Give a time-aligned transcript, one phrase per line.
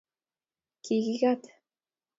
[0.83, 1.43] Kikikat